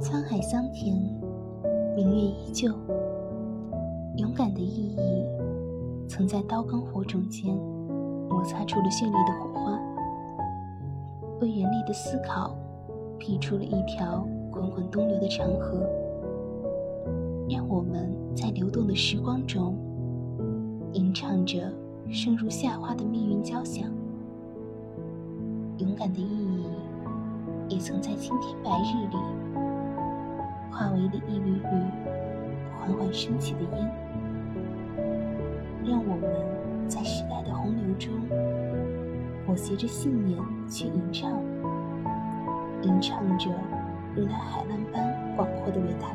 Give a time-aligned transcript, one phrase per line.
[0.00, 0.96] 沧海桑田，
[1.94, 2.68] 明月依旧。
[4.16, 5.24] 勇敢的意义，
[6.08, 7.56] 曾在刀耕火种间
[8.28, 9.78] 摩擦出了绚丽的火花，
[11.40, 12.56] 为人类的思考
[13.18, 15.88] 辟出了一条滚滚东流的长河，
[17.48, 19.74] 让我们在流动的时光中
[20.92, 21.72] 吟唱着
[22.10, 23.88] 生如夏花的命运交响。
[25.78, 26.64] 勇敢的意义，
[27.68, 29.16] 也曾在青天白日里
[30.74, 31.60] 化为了一缕缕
[32.76, 33.88] 缓缓升起的烟，
[35.86, 38.10] 让我们在时代的洪流中
[39.46, 40.36] 裹挟着信念
[40.68, 41.30] 去吟唱，
[42.82, 43.50] 吟唱着
[44.16, 46.13] 如那海浪般广阔的伟大。